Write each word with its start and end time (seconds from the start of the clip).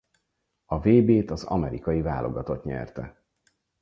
A 0.65 0.79
vb-t 0.79 1.29
az 1.29 1.43
amerikai 1.43 2.01
válogatott 2.01 2.63
nyerte. 2.63 3.23